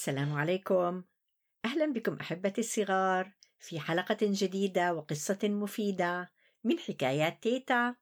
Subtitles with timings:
[0.00, 1.02] السلام عليكم.
[1.64, 6.32] أهلا بكم أحبتي الصغار في حلقة جديدة وقصة مفيدة
[6.64, 7.94] من حكايات تيتا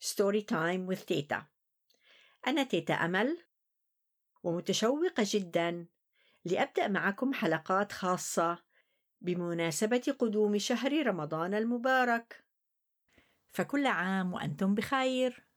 [0.00, 1.46] story time with تيتا.
[2.46, 3.38] أنا تيتا أمل
[4.42, 5.86] ومتشوقة جدا
[6.44, 8.58] لأبدأ معكم حلقات خاصة
[9.20, 12.44] بمناسبة قدوم شهر رمضان المبارك.
[13.52, 15.49] فكل عام وأنتم بخير.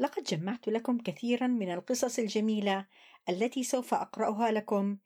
[0.00, 2.86] لقد جمعت لكم كثيرا من القصص الجميلة
[3.28, 4.98] التي سوف أقرأها لكم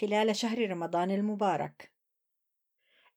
[0.00, 1.92] خلال شهر رمضان المبارك.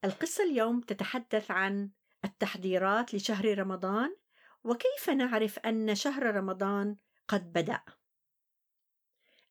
[0.03, 1.89] القصة اليوم تتحدث عن
[2.25, 4.15] التحضيرات لشهر رمضان
[4.63, 7.81] وكيف نعرف أن شهر رمضان قد بدأ؟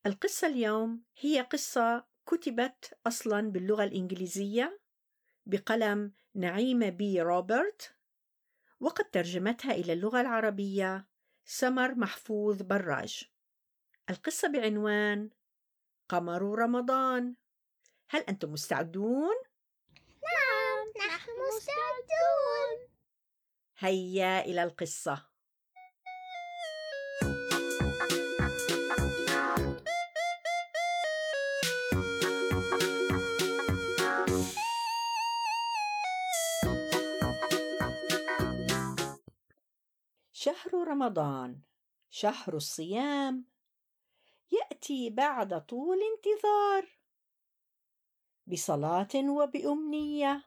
[0.06, 4.80] القصة اليوم هي قصة كتبت أصلا باللغة الإنجليزية
[5.46, 7.96] بقلم نعيمة بي روبرت
[8.80, 11.13] وقد ترجمتها إلى اللغة العربية
[11.44, 13.24] سمر محفوظ براج.
[14.10, 15.30] القصة بعنوان
[16.08, 17.34] قمر رمضان.
[18.10, 19.34] هل أنتم مستعدون؟
[20.22, 22.88] نعم نحن مستعدون.
[23.78, 25.33] هيا إلى القصة.
[40.94, 41.60] رمضان
[42.10, 43.44] شهر الصيام
[44.52, 46.98] يأتي بعد طول انتظار.
[48.46, 50.44] بصلاة وبأمنية.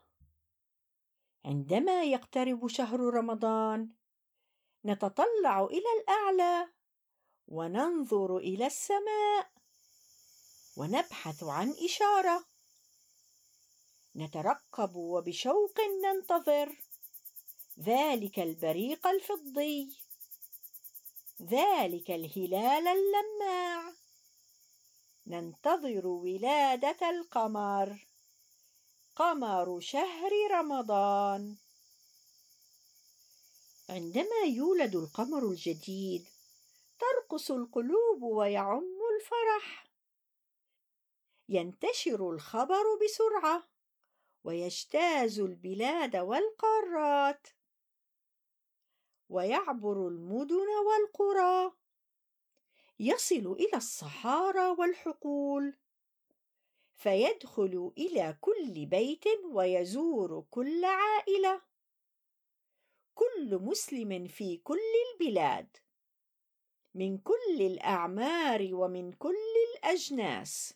[1.45, 3.89] عندما يقترب شهر رمضان
[4.85, 6.69] نتطلع إلى الأعلى
[7.47, 9.51] وننظر إلى السماء
[10.77, 12.45] ونبحث عن إشارة.
[14.15, 16.77] نترقب وبشوق ننتظر.
[17.79, 20.06] ذلك البريق الفضي.
[21.41, 23.93] ذلك الهلال اللماع.
[25.27, 28.07] ننتظر ولادة القمر.
[29.15, 31.55] قمر شهر رمضان.
[33.89, 36.27] عندما يولد القمر الجديد
[36.99, 39.87] ترقص القلوب ويعم الفرح.
[41.49, 43.63] ينتشر الخبر بسرعة
[44.43, 47.47] ويجتاز البلاد والقارات.
[49.29, 51.71] ويعبر المدن والقرى.
[52.99, 55.77] يصل إلى الصحارى والحقول.
[56.95, 61.61] فيدخل إلى كل بيت ويزور كل عائلة.
[63.15, 64.79] كل مسلم في كل
[65.13, 65.77] البلاد.
[66.95, 69.35] من كل الأعمار ومن كل
[69.73, 70.73] الأجناس.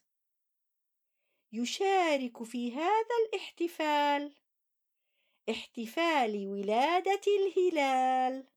[1.51, 4.41] يشارك في هذا الاحتفال.
[5.50, 8.47] احتفال ولادة الهلال.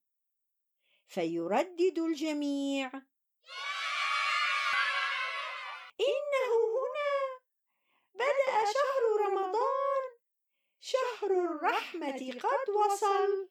[1.07, 2.93] فيردد الجميع.
[6.01, 7.41] إنه هنا.
[8.15, 10.19] بدأ شهر رمضان.
[10.81, 13.49] شهر الرحمة قد وصل.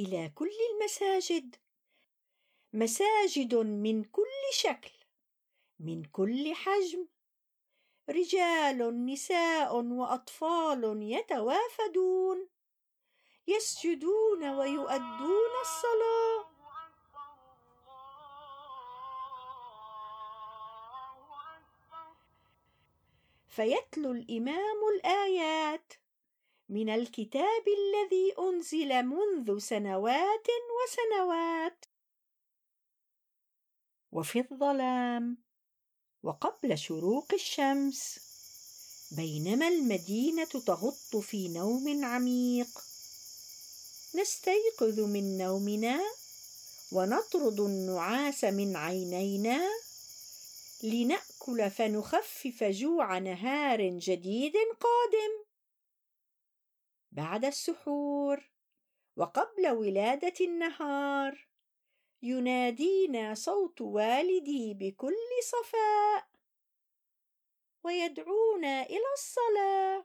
[0.00, 1.56] إلى كل المساجد.
[2.72, 4.92] مساجد من كل شكل
[5.78, 7.08] من كل حجم.
[8.10, 12.48] رجال نساء وأطفال يتوافدون
[13.48, 16.48] يسجدون ويؤدون الصلاة.
[23.48, 25.92] فيتلو الإمام الآيات
[26.68, 30.46] من الكتاب الذي أنزل منذ سنوات
[30.78, 31.84] وسنوات.
[34.12, 35.47] وفي الظلام
[36.22, 38.20] وقبل شروق الشمس.
[39.10, 42.68] بينما المدينة تغط في نوم عميق.
[44.14, 46.00] نستيقظ من نومنا
[46.92, 49.68] ونطرد النعاس من عينينا
[50.82, 55.44] لنأكل فنخفف جوع نهار جديد قادم.
[57.12, 58.50] بعد السحور
[59.16, 61.47] وقبل ولادة النهار
[62.22, 66.28] ينادينا صوت والدي بكل صفاء
[67.84, 70.04] ويدعونا إلى الصلاة.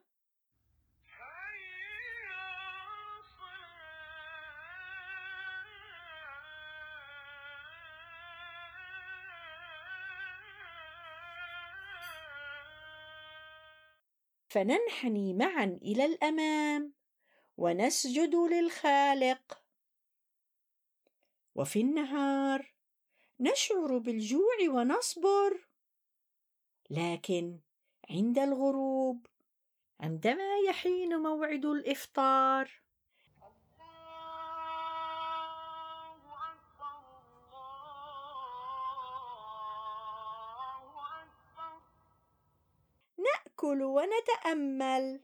[14.50, 16.94] فننحني معا إلى الأمام
[17.58, 19.63] ونسجد للخالق.
[21.56, 22.74] وفي النهار
[23.40, 25.68] نشعر بالجوع ونصبر.
[26.90, 27.60] لكن
[28.10, 29.28] عند الغروب
[30.00, 32.84] عندما يحين موعد الإفطار.
[43.18, 45.24] نأكل ونتأمل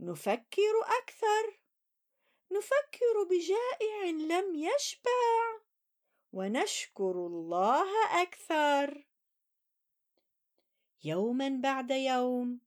[0.00, 1.63] نفكر أكثر.
[2.50, 5.60] نفكر بجائع لم يشبع
[6.32, 9.06] ونشكر الله أكثر.
[11.04, 12.60] يوما بعد يوم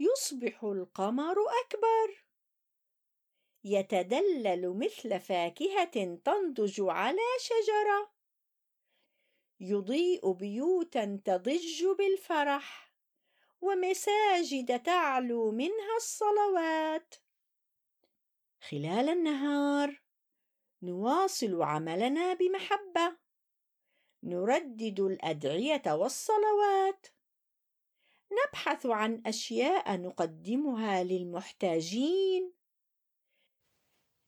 [0.00, 2.24] يصبح القمر أكبر.
[3.64, 8.12] يتدلل مثل فاكهة تنضج على شجرة.
[9.60, 12.92] يضيء بيوتا تضج بالفرح.
[13.60, 17.21] ومساجد تعلو منها الصلوات.
[18.70, 20.02] خلال النهار.
[20.82, 23.18] نواصل عملنا بمحبة.
[24.22, 27.06] نردد الأدعية والصلوات.
[28.32, 32.52] نبحث عن أشياء نقدمها للمحتاجين.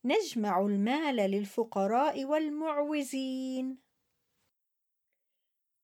[0.05, 3.79] نجمع المال للفقراء والمعوزين.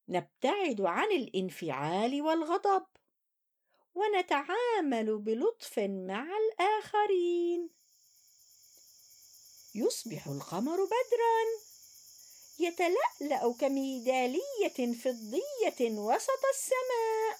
[0.09, 2.87] نبتعد عن الانفعال والغضب.
[3.95, 7.80] ونتعامل بلطف مع الآخرين.
[9.75, 11.61] يصبح القمر بدرا.
[12.59, 17.39] يتلألأ كميدالية فضية وسط السماء.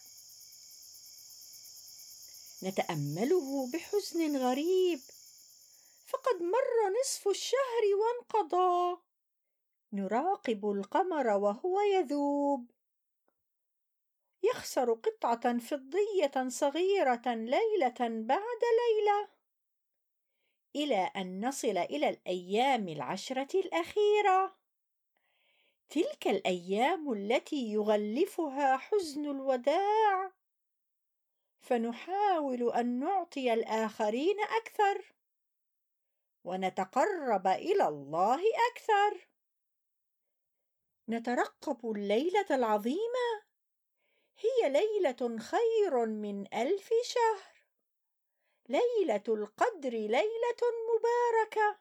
[2.63, 5.01] نتأمله بحزن غريب.
[6.07, 9.01] فقد مر نصف الشهر وانقضى.
[9.93, 12.71] نراقب القمر وهو يذوب.
[14.43, 19.40] يخسر قطعة فضية صغيرة ليلة بعد ليلة.
[20.77, 24.57] إلى أن نصل إلى الأيام العشرة الأخيرة.
[25.89, 30.33] تلك الأيام التي يغلفها حزن الوداع.
[31.61, 35.15] فنحاول أن نعطي الآخرين أكثر.
[36.45, 38.41] ونتقرب إلى الله
[38.73, 39.29] أكثر.
[41.09, 43.43] نترقب الليلة العظيمة.
[44.39, 47.50] هي ليلة خير من ألف شهر.
[48.71, 51.79] ليلة القدر ليلة مباركة.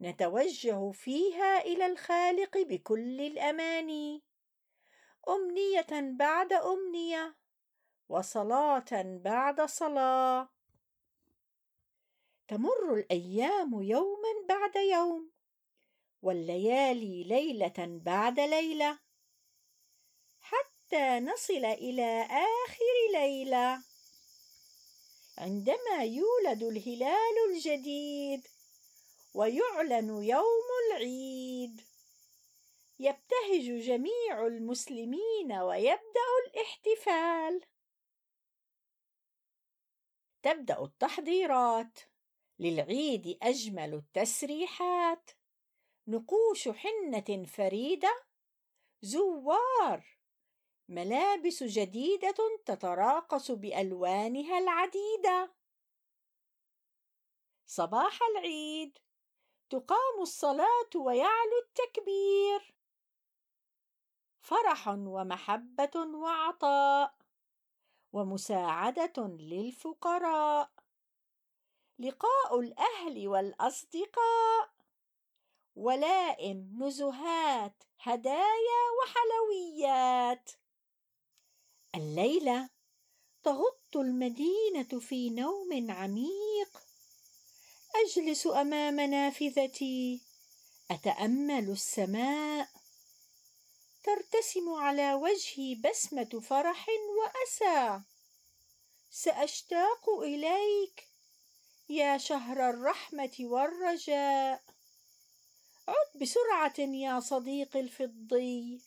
[0.00, 4.22] نتوجه فيها إلى الخالق بكل الأماني.
[5.28, 7.36] أمنية بعد أمنية
[8.08, 10.48] وصلاة بعد صلاة.
[12.48, 15.30] تمر الأيام يوما بعد يوم
[16.22, 18.98] والليالي ليلة بعد ليلة
[20.40, 23.87] حتى نصل إلى آخر ليلة.
[25.38, 28.46] عندما يولد الهلال الجديد
[29.34, 31.80] ويعلن يوم العيد.
[32.98, 37.60] يبتهج جميع المسلمين ويبدأ الاحتفال.
[40.42, 41.98] تبدأ التحضيرات.
[42.58, 45.30] للعيد أجمل التسريحات.
[46.08, 48.22] نقوش حنة فريدة.
[49.02, 50.17] زوار
[50.88, 52.34] ملابس جديدة
[52.66, 55.54] تتراقص بألوانها العديدة.
[57.66, 58.98] صباح العيد.
[59.70, 62.74] تقام الصلاة ويعلو التكبير.
[64.40, 67.14] فرح ومحبة وعطاء.
[68.12, 70.70] ومساعدة للفقراء.
[71.98, 74.70] لقاء الأهل والأصدقاء.
[75.76, 80.50] ولائم نزهات هدايا وحلويات.
[81.98, 82.68] الليلة
[83.44, 86.82] تغط المدينة في نوم عميق.
[87.94, 90.20] أجلس أمام نافذتي.
[90.90, 92.68] أتأمل السماء.
[94.04, 98.00] ترتسم على وجهي بسمة فرح وأسى.
[99.10, 101.08] سأشتاق إليك.
[101.88, 104.62] يا شهر الرحمة والرجاء.
[105.88, 108.80] عد بسرعة يا صديقي الفضي.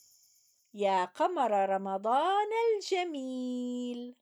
[0.73, 4.15] يا قمر رمضان الجميل.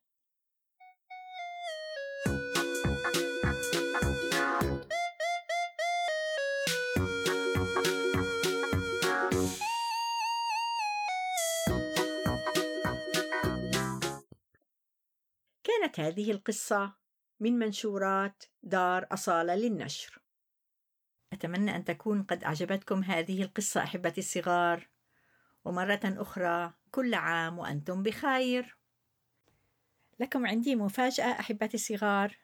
[15.64, 16.94] كانت هذه القصة
[17.40, 20.22] من منشورات دار أصالة للنشر.
[21.32, 24.89] أتمنى أن تكون قد أعجبتكم هذه القصة أحبتي الصغار.
[25.64, 28.76] ومرة أخرى كل عام وأنتم بخير.
[30.20, 32.36] لكم عندي مفاجأة أحبتي الصغار.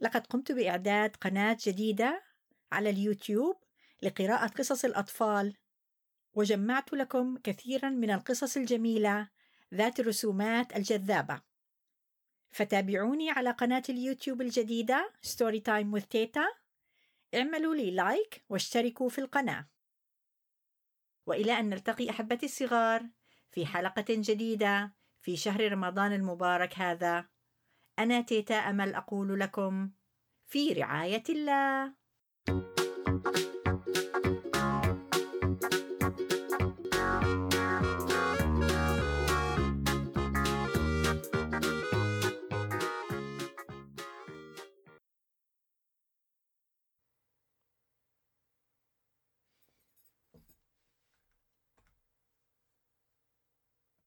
[0.00, 2.24] لقد قمت بإعداد قناة جديدة
[2.72, 3.56] على اليوتيوب
[4.02, 5.56] لقراءة قصص الأطفال،
[6.34, 9.28] وجمعت لكم كثيرا من القصص الجميلة
[9.74, 11.42] ذات الرسومات الجذابة.
[12.50, 15.12] فتابعوني على قناة اليوتيوب الجديدة
[15.64, 16.46] Time with تيتا.
[17.34, 19.68] اعملوا لي لايك واشتركوا في القناة
[21.28, 23.02] وإلى أن نلتقي أحبتي الصغار
[23.50, 27.28] في حلقة جديدة في شهر رمضان المبارك هذا.
[27.98, 29.90] أنا تيتا أمل أقول لكم
[30.46, 31.94] في رعاية الله.